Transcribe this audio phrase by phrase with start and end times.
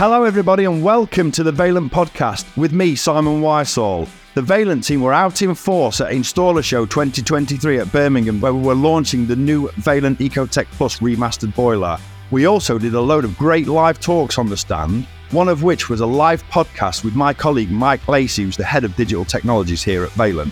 [0.00, 4.08] Hello, everybody, and welcome to the Vaillant podcast with me, Simon Whysall.
[4.32, 8.74] The Vaillant team were out in force at InstallerSHOW 2023 at Birmingham, where we were
[8.74, 11.98] launching the new Vaillant ecoTEC plus remastered boiler.
[12.30, 15.90] We also did a load of great live talks on the stand, one of which
[15.90, 19.82] was a live podcast with my colleague Mike Lacey, who's the head of digital technologies
[19.82, 20.50] here at Vaillant.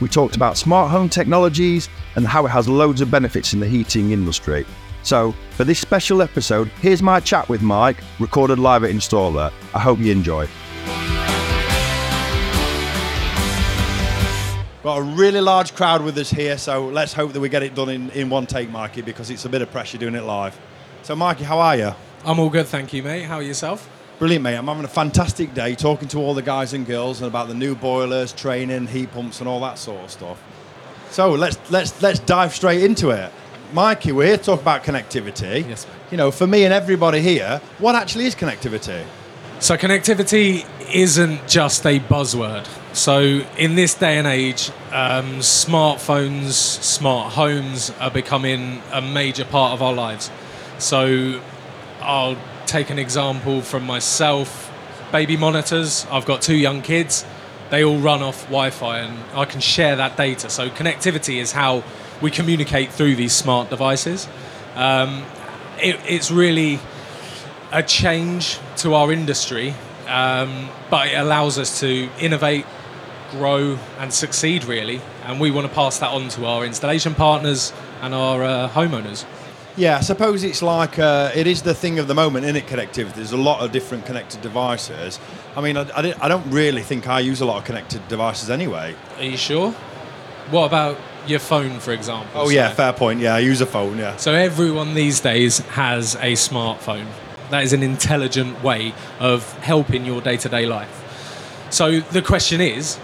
[0.00, 3.68] We talked about smart home technologies and how it has loads of benefits in the
[3.68, 4.64] heating industry.
[5.06, 9.52] So, for this special episode, here's my chat with Mike, recorded live at Installer.
[9.72, 10.48] I hope you enjoy.
[14.82, 17.76] Got a really large crowd with us here, so let's hope that we get it
[17.76, 20.58] done in, in one take, Mikey, because it's a bit of pressure doing it live.
[21.04, 21.92] So, Mikey, how are you?
[22.24, 23.26] I'm all good, thank you, mate.
[23.26, 23.88] How are yourself?
[24.18, 24.56] Brilliant, mate.
[24.56, 27.54] I'm having a fantastic day talking to all the guys and girls and about the
[27.54, 30.42] new boilers, training, heat pumps, and all that sort of stuff.
[31.10, 33.32] So let's let's let's dive straight into it.
[33.72, 35.68] Mikey, we're here to talk about connectivity.
[35.68, 35.96] Yes, mate.
[36.10, 39.04] You know, for me and everybody here, what actually is connectivity?
[39.58, 42.66] So, connectivity isn't just a buzzword.
[42.94, 49.72] So, in this day and age, um, smartphones, smart homes are becoming a major part
[49.72, 50.30] of our lives.
[50.78, 51.40] So,
[52.00, 52.36] I'll
[52.66, 54.72] take an example from myself
[55.12, 56.06] baby monitors.
[56.10, 57.24] I've got two young kids,
[57.70, 60.50] they all run off Wi Fi, and I can share that data.
[60.50, 61.82] So, connectivity is how
[62.20, 64.28] we communicate through these smart devices.
[64.74, 65.24] Um,
[65.78, 66.78] it, it's really
[67.72, 69.74] a change to our industry,
[70.06, 72.64] um, but it allows us to innovate,
[73.32, 75.00] grow, and succeed really.
[75.24, 77.72] And we want to pass that on to our installation partners
[78.02, 79.24] and our uh, homeowners.
[79.76, 82.66] Yeah, I suppose it's like uh, it is the thing of the moment, in it?
[82.66, 83.12] Connectivity.
[83.12, 85.20] There's a lot of different connected devices.
[85.54, 88.48] I mean, I, I, I don't really think I use a lot of connected devices
[88.48, 88.94] anyway.
[89.18, 89.72] Are you sure?
[90.50, 90.96] What about
[91.28, 92.42] your phone, for example?
[92.42, 93.20] Oh yeah, fair point.
[93.20, 93.98] Yeah, I use a phone.
[93.98, 94.16] Yeah.
[94.16, 97.06] So everyone these days has a smartphone.
[97.50, 101.66] That is an intelligent way of helping your day-to-day life.
[101.70, 102.96] So the question is,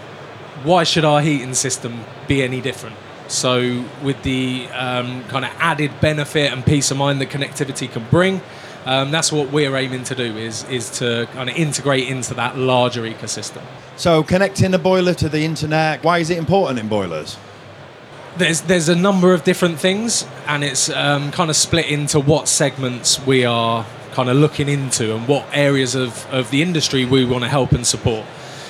[0.63, 2.95] why should our heating system be any different?
[3.27, 8.05] So with the um, kind of added benefit and peace of mind that connectivity can
[8.09, 8.41] bring,
[8.85, 12.57] um, that's what we're aiming to do is is to kind of integrate into that
[12.57, 13.61] larger ecosystem.
[13.95, 16.03] So connecting a boiler to the internet.
[16.03, 17.37] Why is it important in boilers?
[18.35, 22.47] There's there's a number of different things, and it's um, kind of split into what
[22.47, 27.25] segments we are kind of looking into and what areas of, of the industry we
[27.25, 28.25] want to help and support.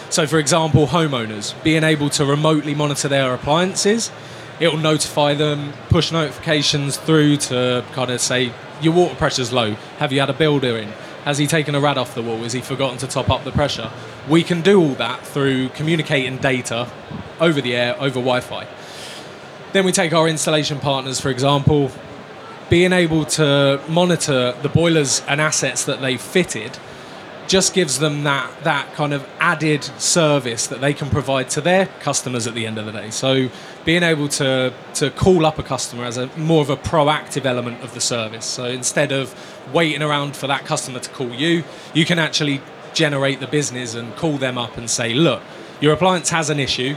[0.09, 4.11] So, for example, homeowners being able to remotely monitor their appliances,
[4.59, 8.51] it will notify them, push notifications through to kind of say
[8.81, 9.75] your water pressure's low.
[9.97, 10.89] Have you had a builder in?
[11.23, 12.39] Has he taken a rad off the wall?
[12.39, 13.89] Has he forgotten to top up the pressure?
[14.27, 16.91] We can do all that through communicating data
[17.39, 18.67] over the air, over Wi-Fi.
[19.73, 21.89] Then we take our installation partners, for example,
[22.69, 26.77] being able to monitor the boilers and assets that they've fitted
[27.47, 31.87] just gives them that, that kind of added service that they can provide to their
[32.01, 33.09] customers at the end of the day.
[33.09, 33.49] So
[33.83, 37.83] being able to, to call up a customer as a more of a proactive element
[37.83, 38.45] of the service.
[38.45, 39.35] So instead of
[39.73, 41.63] waiting around for that customer to call you,
[41.95, 42.61] you can actually
[42.93, 45.41] generate the business and call them up and say, look,
[45.81, 46.95] your appliance has an issue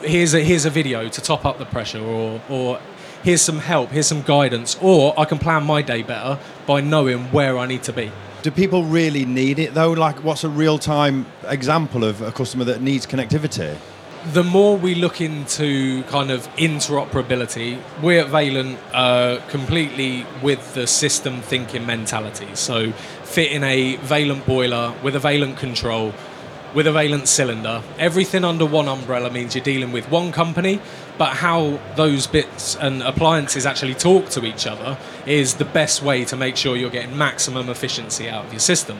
[0.00, 2.80] here's a here's a video to top up the pressure or or
[3.22, 7.20] here's some help here's some guidance or i can plan my day better by knowing
[7.32, 8.10] where i need to be
[8.42, 9.92] Do people really need it though?
[9.92, 13.76] Like, what's a real time example of a customer that needs connectivity?
[14.32, 20.86] the more we look into kind of interoperability, we at Vaillant are completely with the
[20.86, 22.48] system thinking mentality.
[22.54, 22.92] So,
[23.24, 26.12] fitting a Vaillant boiler with a Vaillant control,
[26.74, 30.80] with a Vaillant cylinder, everything under one umbrella means you're dealing with one company,
[31.18, 36.24] but how those bits and appliances actually talk to each other is the best way
[36.24, 38.98] to make sure you're getting maximum efficiency out of your system.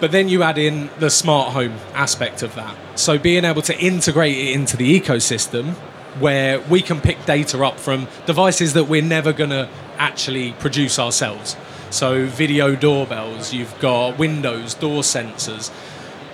[0.00, 2.76] But then you add in the smart home aspect of that.
[2.98, 5.74] So being able to integrate it into the ecosystem
[6.18, 10.98] where we can pick data up from devices that we're never going to actually produce
[10.98, 11.56] ourselves.
[11.90, 15.70] So video doorbells, you've got windows, door sensors.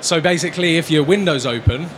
[0.01, 1.89] So basically if your window's open,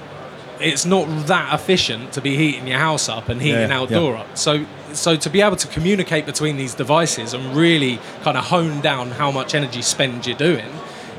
[0.61, 4.21] it's not that efficient to be heating your house up and heating Yeah, outdoor yeah.
[4.21, 4.39] up.
[4.39, 8.81] So so to be able to communicate between these devices and really kind of hone
[8.81, 10.69] down how much energy spend you're doing,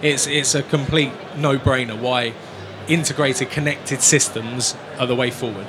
[0.01, 2.33] it's it's a complete no-brainer why
[2.87, 5.67] integrated connected systems are the way forward.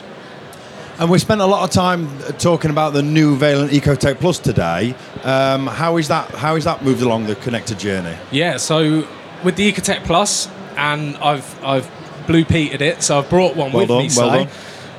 [0.98, 4.38] And we spent a lot of time uh, talking about the new Vaillant ecoTEC plus
[4.38, 4.94] today.
[5.24, 6.30] Um, how is that?
[6.30, 8.16] How is that moved along the connected journey?
[8.30, 9.04] Yeah, so
[9.42, 10.46] with the ecoTEC plus,
[10.76, 11.90] and I've I've
[12.26, 14.08] blue peated it, so I've brought one Well with done, me.
[14.16, 14.48] well.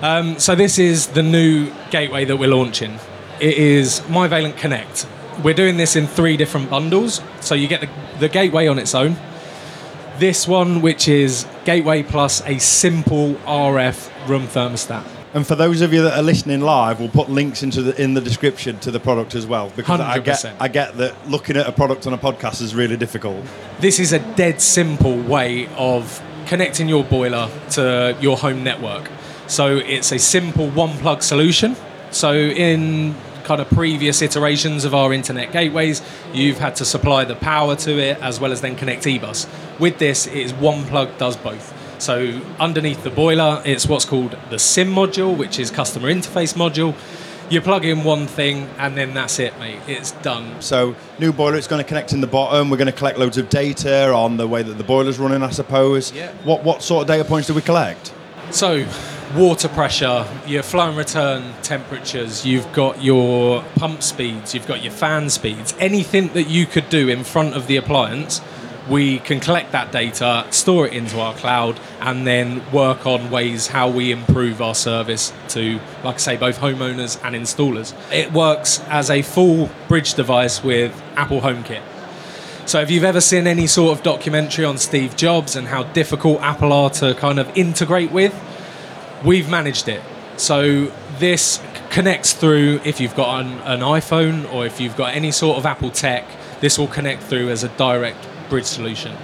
[0.01, 2.99] Um, so this is the new gateway that we're launching.
[3.39, 5.07] It is myVAILLANT Connect.
[5.43, 7.21] we're doing this in three different bundles.
[7.41, 7.89] So you get the,
[8.19, 9.15] the gateway on its own.
[10.19, 15.03] This one, which is gateway plus a simple RF room thermostat.
[15.35, 18.13] And for those of you that are listening live, we'll put links into the in
[18.13, 21.67] the description to the product as well because I get I get that looking at
[21.67, 23.45] a product on a podcast is really difficult.
[23.81, 29.11] This is a dead simple way of connecting your boiler to your home network.
[29.47, 31.75] So it's a simple one plug solution.
[32.11, 36.01] So in kind of previous iterations of our internet gateways,
[36.33, 39.49] you've had to supply the power to it as well as then connect eBus.
[39.81, 41.73] With this, it is one plug does both.
[41.99, 46.95] So underneath the boiler, it's what's called the CIM module, which is customer interface module.
[47.49, 49.79] You plug in one thing and then that's it, mate.
[49.87, 50.61] It's done.
[50.61, 52.69] So new boiler, it's going to connect in the bottom.
[52.69, 55.51] We're going to collect loads of data on the way that the boiler's running, I
[55.51, 56.11] suppose.
[56.11, 56.31] Yeah.
[56.43, 58.13] What what sort of data points do we collect?
[58.51, 58.85] So,
[59.35, 64.93] water pressure, your flow and return temperatures, you've got your pump speeds, you've got your
[64.93, 68.39] fan speeds, anything that you could do in front of the appliance,
[68.89, 73.67] we can collect that data, store it into our cloud, and then work on ways
[73.67, 77.93] how we improve our service to, like I say, both homeowners and installers.
[78.11, 81.81] It works as a full bridge device with Apple HomeKit.
[82.67, 86.41] So if you've ever seen any sort of documentary on Steve Jobs and how difficult
[86.41, 88.33] Apple are to kind of integrate with,
[89.23, 90.01] we've managed it.
[90.37, 91.61] So this
[91.91, 95.65] connects through if you've got an, an iPhone or if you've got any sort of
[95.65, 96.25] Apple tech,
[96.59, 99.15] this will connect through as a direct bridge solution.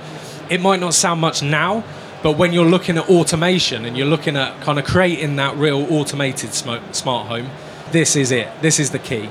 [0.50, 1.84] It might not sound much now,
[2.24, 5.88] but when you're looking at automation and you're looking at kind of creating that real
[5.94, 7.50] automated sm- smart home,
[7.92, 8.48] this is it.
[8.62, 9.30] This is the key.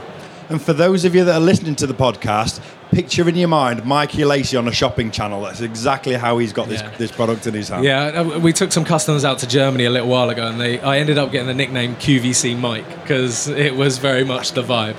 [0.49, 2.61] And for those of you that are listening to the podcast,
[2.91, 5.43] picture in your mind Mikey Lacey on a shopping channel.
[5.43, 6.91] That's exactly how he's got this Yeah.
[6.99, 7.85] this product in his hand.
[7.85, 10.81] Yeah, uh, we took some customers out to Germany a little while ago, and they
[10.81, 14.97] I ended up getting the nickname QVC Mike because it was very much the vibe.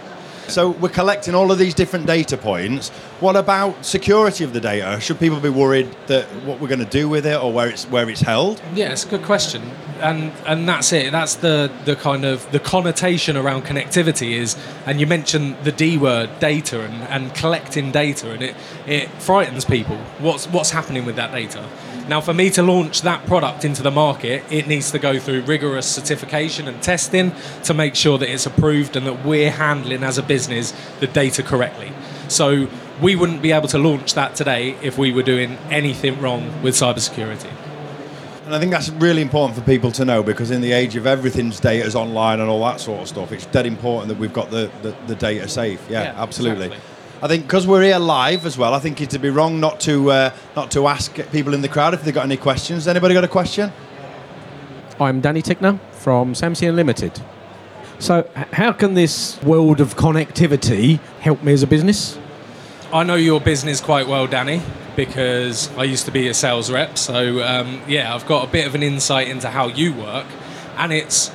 [0.48, 2.92] So we're collecting all of these different data points.
[3.22, 5.00] What about security of the data?
[5.00, 7.86] Should people be worried that what we're going to do with it or where it's
[7.86, 8.60] where it's held?
[8.74, 9.62] Yeah, it's a good question,
[10.00, 11.12] and and that's it.
[11.12, 14.58] That's the the kind of the connotation around connectivity is,
[14.88, 18.56] and you mentioned the D word, data, and, and collecting data, and it
[18.88, 19.98] it frightens people.
[20.18, 21.70] What's what's happening with that data?
[22.08, 25.44] Now, for me to launch that product into the market, it needs to go through
[25.44, 27.34] rigorous certification and testing
[27.66, 31.44] to make sure that it's approved and that we're handling as a business the data
[31.44, 31.94] correctly.
[32.32, 32.68] So
[33.02, 36.76] we wouldn't be able to launch that today if we were doing anything wrong with
[36.76, 37.52] cybersecurity.
[38.46, 41.06] And I think that's really important for people to know because in the age of
[41.08, 44.34] everything's data is online and all that sort of stuff, it's dead important that we've
[44.34, 45.82] got the, the, the data safe.
[45.90, 46.66] Yeah, Yeah, absolutely.
[46.68, 46.88] exactly.
[47.24, 50.10] I think because we're here live as well, I think it'd be wrong not to
[50.10, 52.88] uh, not to ask people in the crowd if they've got any questions.
[52.88, 53.72] Anybody got a question?
[55.00, 57.22] I'm Danny Tickner from Samsung Limited.
[58.00, 62.18] So, how can this world of connectivity help me as a business?
[62.94, 64.62] I know your business quite well, Danny,
[64.98, 66.98] because I used to be a sales rep.
[66.98, 70.26] So, um, yeah, I've got a bit of an insight into how you work.
[70.76, 71.32] And it's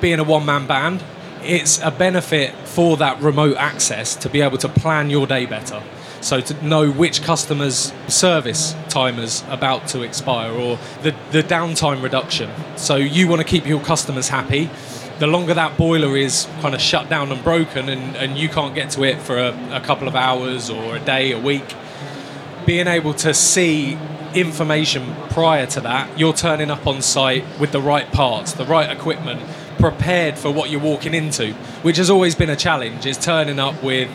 [0.00, 1.04] being a one man band,
[1.44, 5.80] it's a benefit for that remote access to be able to plan your day better.
[6.22, 12.50] So, to know which customers' service timers about to expire or the, the downtime reduction.
[12.76, 14.68] So, you want to keep your customers happy.
[15.20, 18.74] The longer that boiler is kind of shut down and broken, and, and you can't
[18.74, 21.74] get to it for a, a couple of hours or a day, a week,
[22.64, 23.98] being able to see
[24.34, 28.88] information prior to that, you're turning up on site with the right parts, the right
[28.90, 29.42] equipment,
[29.78, 33.82] prepared for what you're walking into, which has always been a challenge, is turning up
[33.82, 34.08] with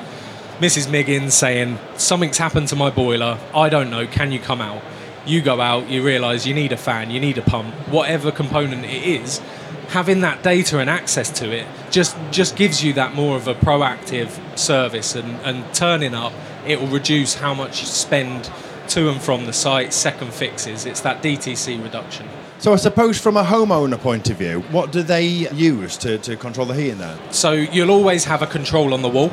[0.60, 0.90] Mrs.
[0.90, 4.82] Miggins saying, Something's happened to my boiler, I don't know, can you come out?
[5.25, 8.86] You go out, you realise you need a fan, you need a pump, whatever component
[8.86, 9.41] it is,
[9.89, 13.53] having that data and access to it just just gives you that more of a
[13.53, 16.34] proactive service and, and turning up
[16.65, 18.50] it will reduce how much you spend
[18.88, 22.27] to and from the site second fixes it's that dtc reduction
[22.58, 26.36] So I suppose from a homeowner point of view, what do they use to, to
[26.36, 27.17] control the heat in there?
[27.29, 29.32] so you'll always have a control on the wall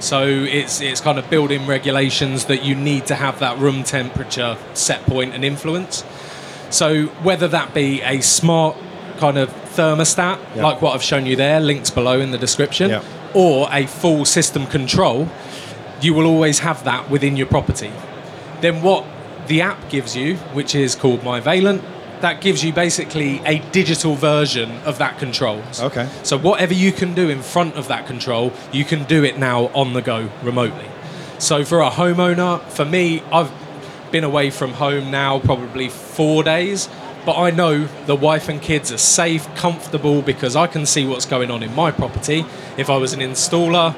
[0.00, 4.56] so it's it's kind of building regulations that you need to have that room temperature
[4.74, 6.04] set point and influence
[6.70, 8.76] so whether that be a smart
[9.18, 10.62] kind of thermostat Yeah.
[10.66, 13.02] like what I've shown you there links below in the description Yeah.
[13.34, 15.28] or a full system control
[16.02, 17.90] you will always have that within your property
[18.60, 19.04] then what
[19.46, 21.82] the app gives you which is called myVAILLANT
[22.20, 26.08] that gives you basically a digital version of that control Okay.
[26.22, 29.66] so whatever you can do in front of that control, you can do it now
[29.74, 30.86] on the go remotely.
[31.38, 33.50] So for a homeowner, for me, I've
[34.10, 36.88] been away from home now probably four days,
[37.26, 41.26] but I know the wife and kids are safe, comfortable because I can see what's
[41.26, 42.46] going on in my property.
[42.78, 43.94] If I was an installer,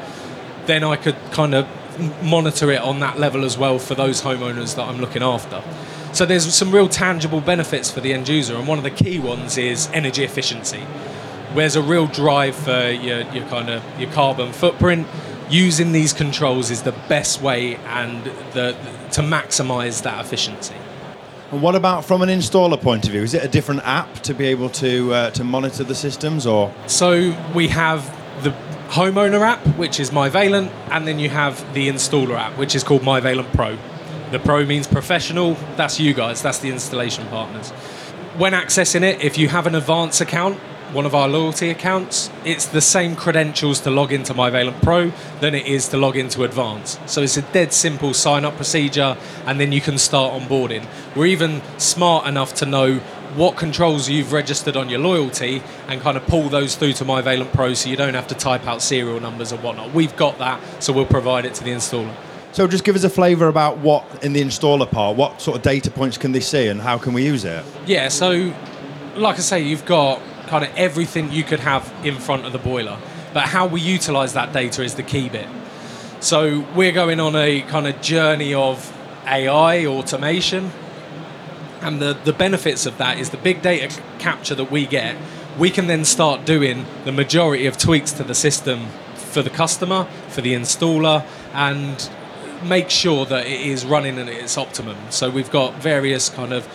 [0.67, 1.67] then I could kind of
[2.23, 5.63] monitor it on that level as well for those homeowners that I'm looking after.
[6.19, 9.21] So there's some real tangible benefits for the end user, and one of the key
[9.21, 10.85] ones is energy efficiency.
[11.55, 15.07] There's a real drive for your, your kind of your carbon footprint.
[15.49, 18.77] Using these controls is the best way and the,
[19.13, 20.75] to maximise that efficiency.
[21.53, 23.23] And what about from an installer point of view?
[23.23, 26.75] Is it a different app to be able to uh, to monitor the systems, or
[26.89, 28.03] So we have
[28.43, 28.51] the
[28.89, 33.03] homeowner app, which is myVAILLANT, and then you have the installer app, which is called
[33.03, 33.79] myVAILLANT Pro.
[34.31, 35.55] The Pro means professional.
[35.77, 36.43] That's you guys.
[36.43, 37.71] That's the installation partners.
[38.37, 40.59] When accessing it, if you have an advance account,
[40.93, 45.55] one of our loyalty accounts, it's the same credentials to log into myVAILLANT Pro than
[45.55, 46.99] it is to log into Advance.
[47.07, 49.17] So it's a dead simple sign up procedure,
[49.47, 50.87] and then you can start onboarding.
[51.15, 53.01] We're even smart enough to know
[53.35, 57.53] what controls you've registered on your loyalty and kind of pull those through to myVAILLANT
[57.53, 59.93] Pro so you don't have to type out serial numbers and whatnot.
[59.93, 62.15] We've got that, so we'll provide it to the installer.
[62.53, 62.67] So?
[62.67, 65.17] Just give us a flavour about what in the installer part.
[65.17, 67.65] What sort of data points can they see, and how can we use it?
[67.87, 68.53] Yeah, so
[69.17, 72.59] like I say, you've got kind of everything you could have in front of the
[72.59, 72.99] boiler,
[73.35, 75.47] but how we utilize that data is the key bit.
[76.21, 78.93] So we're going on a kind of journey of
[79.27, 80.71] AI automation,
[81.81, 85.17] and the, the benefits of that is the big data c- capture that we get.
[85.59, 90.09] We can then start doing the majority of tweaks to the system for the customer,
[90.29, 92.11] for the installer, and
[92.65, 94.97] make sure that it is running at its optimum.
[95.11, 96.67] So we've got various kind of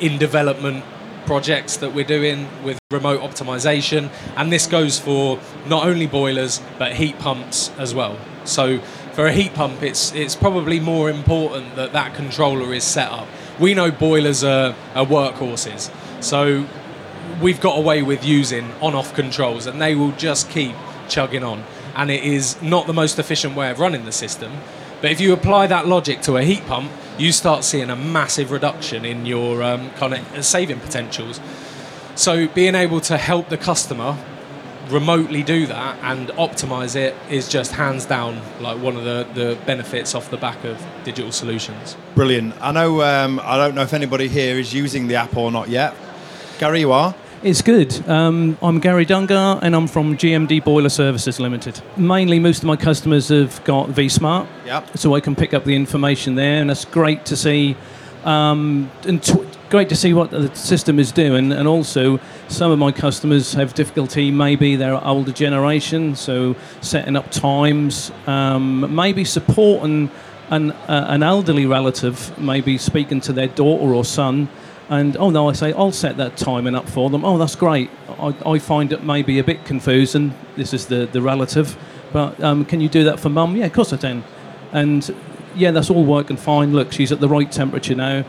[0.00, 0.84] in development
[1.26, 6.92] projects that we're doing with remote optimization, and this goes for not only boilers but
[6.94, 8.18] heat pumps as well.
[8.44, 8.78] So
[9.12, 13.28] for a heat pump, it's it's probably more important that that controller is set up.
[13.60, 15.92] We know boilers are, are workhorses,
[16.22, 16.66] so
[17.40, 20.74] we've got away with using on-off controls, and they will just keep
[21.08, 21.64] chugging on.
[21.94, 24.52] And it is not the most efficient way of running the system.
[25.00, 28.50] But if you apply that logic to a heat pump, you start seeing a massive
[28.50, 31.40] reduction in your um, kind of saving potentials.
[32.14, 34.16] So being able to help the customer
[34.88, 39.58] remotely do that and optimize it is just hands down like one of the, the
[39.64, 41.96] benefits off the back of digital solutions.
[42.14, 42.54] Brilliant.
[42.60, 43.02] I know.
[43.02, 45.94] Um, I don't know if anybody here is using the app or not yet.
[46.58, 47.14] Gary, you are.
[47.42, 48.06] It's good.
[48.06, 51.80] Um, I'm Gary Dungar and I'm from GMD Boiler Services Limited.
[51.96, 54.98] Mainly, most of my customers have got vSmart, Yep.
[54.98, 57.76] so I can pick up the information there, and that's great to see.
[58.26, 62.78] Um, and t- great to see what the system is doing, and also some of
[62.78, 64.30] my customers have difficulty.
[64.30, 70.10] Maybe they're older generation, so setting up times, um, maybe supporting
[70.50, 74.50] an, uh, an elderly relative, maybe speaking to their daughter or son
[74.90, 77.24] and oh no, I say I'll set that timing up for them.
[77.24, 77.88] Oh, that's great.
[78.18, 80.34] I, I find it maybe a bit confusing.
[80.56, 81.78] This is the, the relative,
[82.12, 83.56] but um, can you do that for mum?
[83.56, 84.24] Yeah, of course I can.
[84.72, 85.14] And
[85.54, 86.72] yeah, that's all working fine.
[86.72, 88.24] Look, she's at the right temperature now,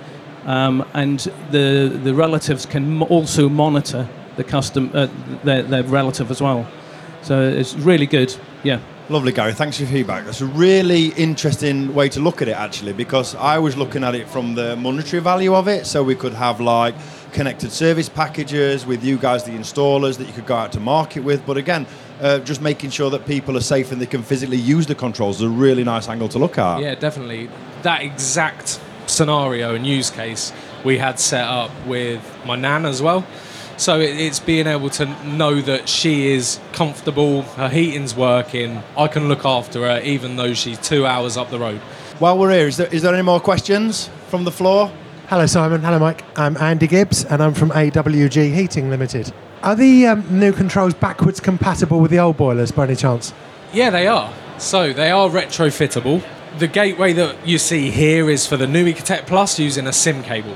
[0.46, 5.08] um, and the the relatives can also monitor the custom uh,
[5.44, 6.68] their their relative as well.
[7.24, 8.36] So it's really good.
[8.64, 8.80] Yeah.
[9.12, 9.52] Lovely, Gary.
[9.52, 10.24] Thanks for your feedback.
[10.24, 14.16] That's a really interesting way to look at it, actually, because I was looking at
[14.16, 15.86] it from the monetary value of it.
[15.86, 16.96] So we could have like
[17.34, 21.26] connected service packages with you guys, the installers, that you could go out to market
[21.26, 21.46] with.
[21.46, 21.88] But again,
[22.22, 25.42] uh, just making sure that people are safe and they can physically use the controls
[25.42, 26.80] is a really nice angle to look at.
[26.80, 27.50] Yeah, definitely.
[27.82, 30.54] That exact scenario and use case
[30.86, 33.26] we had set up with my nan as well.
[33.78, 39.28] So it's being able to know that she is comfortable, her heating's working, I can
[39.28, 41.80] look after her even though she's two hours up the road.
[42.20, 44.92] While we're here, is there, is there any more questions from the floor?
[45.28, 45.82] Hello, Simon.
[45.82, 46.24] Hello, Mike.
[46.38, 49.34] I'm Andy Gibbs, and I'm from AWG Heating Limited.
[49.64, 53.34] Are the um, new controls backwards compatible with the old boilers by any chance?
[53.72, 54.34] Yeah, they are.
[54.58, 56.22] So they are retrofittable.
[56.60, 60.24] The gateway that you see here is for the new ecoTEC plus using a CIM
[60.24, 60.56] cable.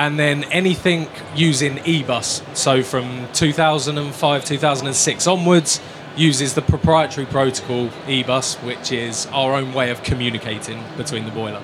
[0.00, 5.78] And then anything using eBus, so from 2005, 2006 onwards,
[6.16, 11.62] uses the proprietary protocol eBus, which is our own way of communicating between the boiler.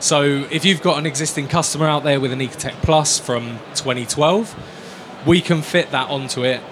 [0.00, 5.26] So if you've got an existing customer out there with an ecoTEC plus from 2012,
[5.26, 6.62] we can fit that onto it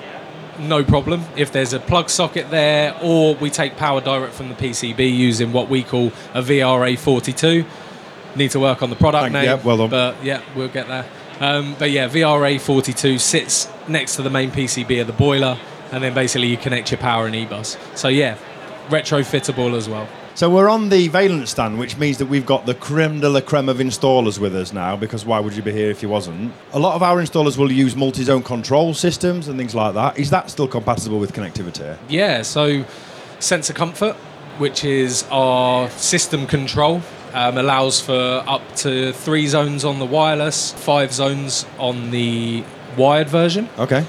[0.59, 1.25] no problem.
[1.37, 5.53] If there's a plug socket there, or we take power direct from the PCB using
[5.53, 7.67] what we call a VRA42.
[8.37, 9.45] Need to work on the product Thank- name.
[9.45, 9.91] yeah, well done.
[9.91, 11.05] But yeah, we'll get there.
[11.41, 15.59] Um, but yeah, VRA42 sits next to the main PCB of the boiler,
[15.91, 17.77] and then basically you connect your power and eBus.
[17.97, 18.37] So yeah,
[18.89, 20.07] retrofittable as well.
[20.35, 23.43] So we're on the Vaillant's stand, which means that we've got the creme de la
[23.43, 26.55] creme of installers with us now, because why would you be here if you wasn't?
[26.73, 30.19] A lot of our installers will use multi-zone control systems and things like that.
[30.19, 31.99] Is that still compatible with connectivity?
[32.09, 32.85] Yeah, so
[33.41, 34.15] sensoCOMFORT.
[34.59, 37.01] which is our system control.
[37.35, 42.63] Um, allows for up to three zones on the wireless, five zones on the
[42.97, 43.69] wired version.
[43.79, 44.07] Okay.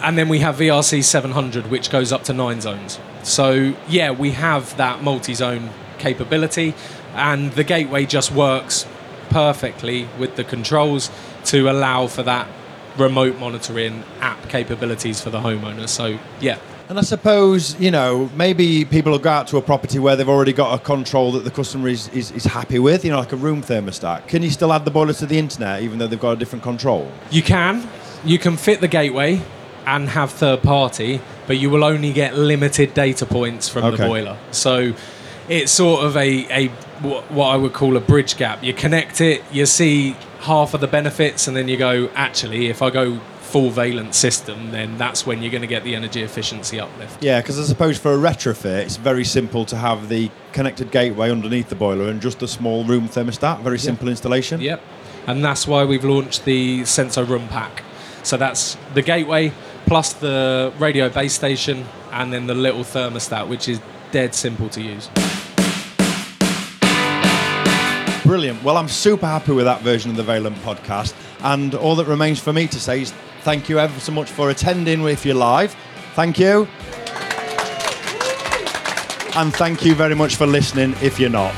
[0.00, 2.98] And then we have VRC 700, which goes up to nine zones.
[3.22, 6.74] So, yeah, we have that multi zone capability,
[7.14, 8.86] and the gateway just works
[9.30, 11.10] perfectly with the controls
[11.46, 12.48] to allow for that
[12.98, 15.88] remote monitoring app capabilities for the homeowner.
[15.88, 16.58] So, yeah.
[16.88, 20.28] And I suppose, you know, maybe people will go out to a property where they've
[20.28, 23.32] already got a control that the customer is, is, is happy with, you know, like
[23.32, 24.28] a room thermostat.
[24.28, 26.62] Can you still add the boiler to the internet even though they've got a different
[26.62, 27.10] control?
[27.30, 27.88] You can.
[28.24, 29.40] You can fit the gateway
[29.86, 33.96] and have third party, but you will only get limited data points from Okay.
[33.96, 34.36] the boiler.
[34.50, 34.92] So
[35.48, 36.68] it's sort of a, a
[37.30, 38.62] what I would call a bridge gap.
[38.62, 42.80] You connect it, you see half of the benefits, and then you go, actually, if
[42.82, 43.18] I go
[43.52, 47.22] full Vaillant system, then that's when you're going to get the energy efficiency uplift.
[47.22, 51.30] Yeah, because I suppose for a retrofit, it's very simple to have the connected gateway
[51.30, 53.60] underneath the boiler and just a small room thermostat.
[53.60, 54.58] Very simple installation.
[54.62, 54.82] Yep.
[55.26, 57.82] And that's why we've launched the sensoROOM Pack.
[58.22, 59.52] So that's the gateway
[59.84, 63.82] plus the radio base station and then the little thermostat, which is
[64.12, 65.10] dead simple to use.
[68.24, 68.62] Brilliant.
[68.62, 71.12] Well, I'm super happy with that version of the Vaillant podcast.
[71.40, 73.12] And all that remains for me to say is
[73.42, 75.74] thank you ever so much for attending if you're live.
[76.14, 76.68] Thank you.
[79.34, 81.54] And thank you very much for listening if you're not.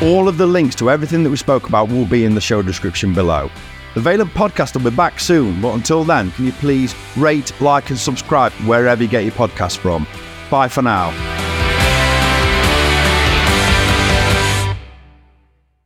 [0.00, 2.62] All of the links to everything that we spoke about will be in the show
[2.62, 3.50] description below.
[3.94, 7.90] The Vaillant podcast will be back soon, but until then, can you please rate, like,
[7.90, 10.06] and subscribe wherever you get your podcast from?
[10.50, 11.37] Bye for now.